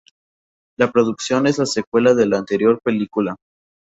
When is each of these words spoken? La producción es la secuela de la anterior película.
La 0.79 0.91
producción 0.91 1.45
es 1.45 1.59
la 1.59 1.67
secuela 1.67 2.15
de 2.15 2.25
la 2.25 2.39
anterior 2.39 2.81
película. 2.83 3.35